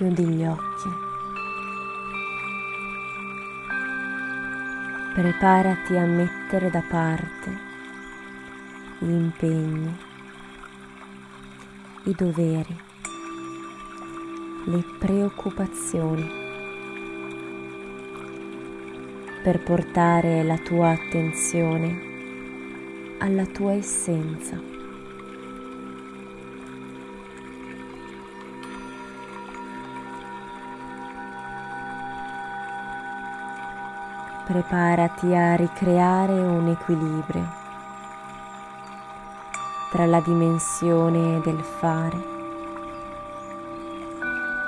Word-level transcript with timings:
Chiudi 0.00 0.24
gli 0.24 0.46
occhi. 0.46 0.88
Preparati 5.12 5.94
a 5.94 6.06
mettere 6.06 6.70
da 6.70 6.82
parte 6.88 7.58
gli 9.00 9.10
impegni, 9.10 9.94
i 12.04 12.14
doveri, 12.16 12.80
le 14.64 14.84
preoccupazioni 14.98 16.26
per 19.42 19.62
portare 19.62 20.42
la 20.44 20.56
tua 20.56 20.92
attenzione 20.92 23.18
alla 23.18 23.44
tua 23.44 23.74
essenza. 23.74 24.69
Preparati 34.46 35.32
a 35.32 35.54
ricreare 35.54 36.32
un 36.32 36.66
equilibrio 36.68 37.48
tra 39.90 40.06
la 40.06 40.20
dimensione 40.20 41.40
del 41.44 41.60
fare 41.60 42.16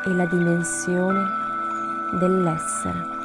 e 0.07 0.11
la 0.11 0.27
dimensione 0.27 1.27
dell'essere. 2.19 3.21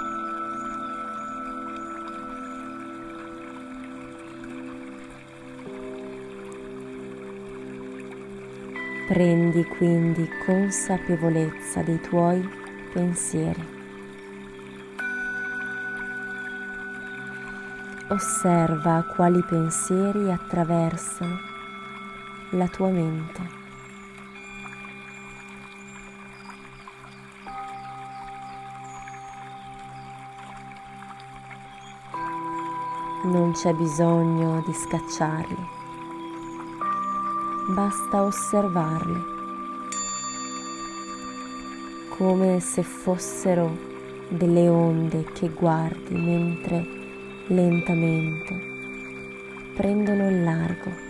Prendi 9.08 9.64
quindi 9.78 10.28
consapevolezza 10.45 11.81
dei 11.81 12.00
tuoi 12.02 12.48
pensieri. 12.94 13.77
Osserva 18.09 19.03
quali 19.03 19.44
pensieri 19.44 20.31
attraversano 20.31 21.38
la 22.52 22.66
tua 22.69 22.88
mente. 22.88 23.41
Non 33.25 33.52
c'è 33.52 33.73
bisogno 33.73 34.63
di 34.66 34.72
scacciarli, 34.73 35.67
basta 37.75 38.23
osservarli 38.23 39.35
come 42.17 42.62
se 42.62 42.84
fossero 42.84 43.69
delle 44.29 44.69
onde 44.69 45.25
che 45.34 45.50
guardi 45.50 46.16
mentre 46.16 46.97
lentamente 47.47 48.59
prendono 49.74 50.30
il 50.30 50.44
largo. 50.44 51.06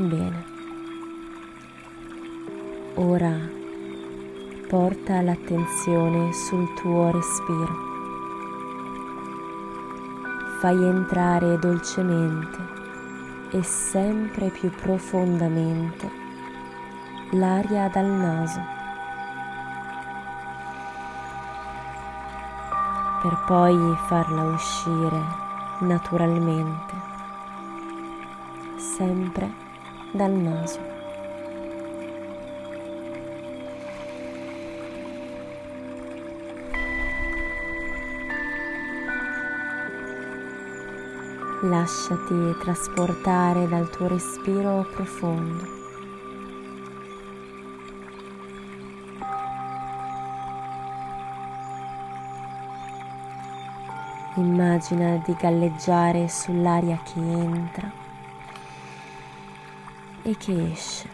Bene. 0.00 0.44
Ora 2.94 3.36
porta 4.68 5.20
l'attenzione 5.22 6.32
sul 6.32 6.72
tuo 6.74 7.10
respiro. 7.10 7.74
Fai 10.60 10.80
entrare 10.84 11.58
dolcemente 11.58 12.58
e 13.50 13.60
sempre 13.64 14.50
più 14.50 14.70
profondamente 14.70 16.08
l'aria 17.32 17.88
dal 17.88 18.06
naso. 18.06 18.60
Per 23.20 23.44
poi 23.48 23.96
farla 24.06 24.42
uscire 24.44 25.24
naturalmente, 25.80 26.94
sempre 28.76 29.66
dal 30.12 30.32
naso. 30.32 30.96
Lasciati 41.62 42.56
trasportare 42.60 43.66
dal 43.66 43.90
tuo 43.90 44.06
respiro 44.06 44.86
profondo. 44.94 45.76
Immagina 54.36 55.20
di 55.24 55.34
galleggiare 55.34 56.28
sull'aria 56.28 56.96
che 57.02 57.18
entra 57.18 58.07
e 60.28 60.36
che 60.36 60.70
esce. 60.72 61.08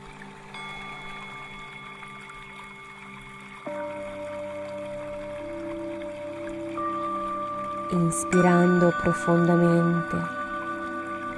Inspirando 7.90 8.92
profondamente 9.00 10.16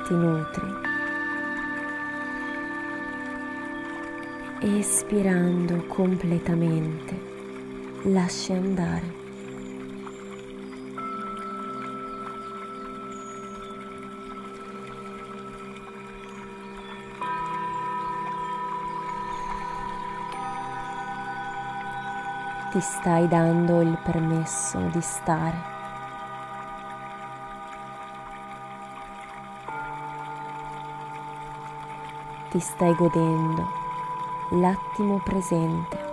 ti 0.07 0.15
nutri. 0.15 0.85
Espirando 4.61 5.85
completamente 5.87 7.35
lasci 8.05 8.53
andare. 8.53 9.26
Ti 22.77 22.83
stai 22.83 23.27
dando 23.27 23.81
il 23.81 23.99
permesso 24.05 24.79
di 24.93 25.01
stare. 25.01 25.57
Ti 32.51 32.61
stai 32.61 32.95
godendo 32.95 33.67
l'attimo 34.51 35.23
presente. 35.25 36.05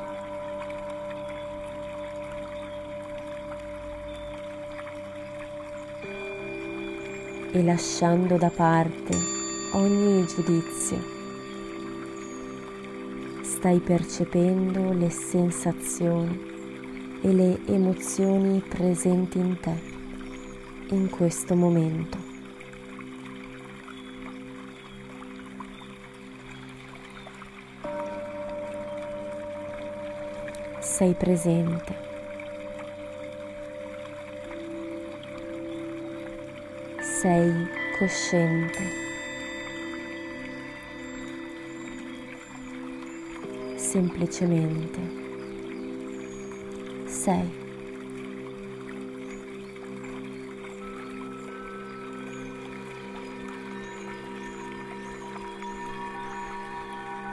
E 7.51 7.61
lasciando 7.61 8.37
da 8.37 8.49
parte 8.49 9.17
ogni 9.73 10.25
giudizio 10.27 10.97
stai 13.41 13.79
percependo 13.79 14.93
le 14.93 15.09
sensazioni 15.09 16.51
e 17.25 17.31
le 17.31 17.57
emozioni 17.67 18.59
presenti 18.59 19.37
in 19.37 19.57
te 19.61 19.73
in 20.89 21.09
questo 21.09 21.55
momento. 21.55 22.17
Sei 30.79 31.13
presente. 31.13 31.95
Sei 36.99 37.67
cosciente. 37.97 39.01
Semplicemente 43.77 45.22
sei. 47.23 47.49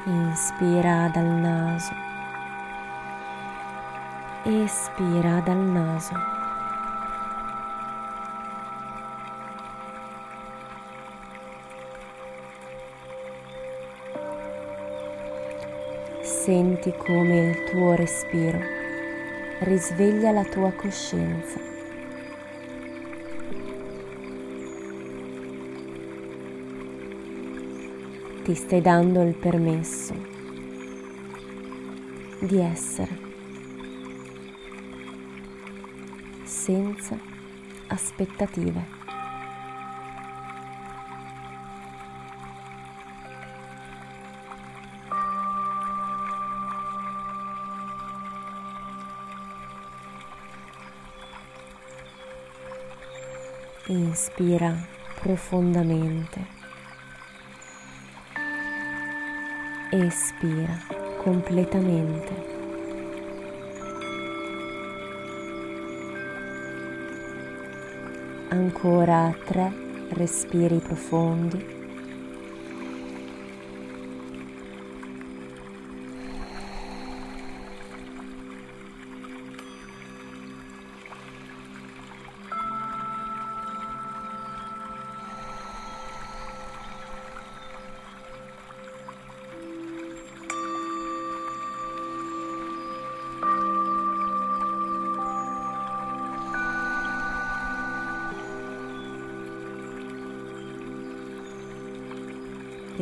Inspira 0.06 1.10
dal 1.12 1.24
naso. 1.24 1.92
Espira 4.44 5.40
dal 5.40 5.56
naso. 5.56 6.14
Senti 16.22 16.92
come 16.96 17.50
il 17.50 17.64
tuo 17.64 17.94
respiro 17.94 18.79
risveglia 19.60 20.30
la 20.30 20.44
tua 20.44 20.72
coscienza. 20.72 21.68
ti 28.42 28.54
stai 28.54 28.80
dando 28.80 29.22
il 29.22 29.34
permesso 29.34 30.12
di 32.40 32.58
essere 32.58 33.18
senza 36.42 37.16
aspettative. 37.86 38.99
Inspira 53.88 54.76
profondamente. 55.20 56.60
espira 59.92 60.78
completamente. 61.22 62.32
Ancora 68.50 69.34
tre 69.44 69.72
respiri 70.10 70.78
profondi. 70.78 71.79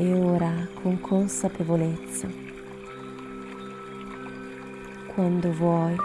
E 0.00 0.14
ora 0.14 0.68
con 0.80 1.00
consapevolezza, 1.00 2.28
quando 5.12 5.50
vuoi, 5.54 5.96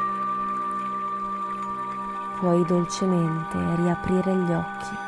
puoi 2.39 2.65
dolcemente 2.65 3.55
riaprire 3.75 4.35
gli 4.35 4.51
occhi. 4.51 5.02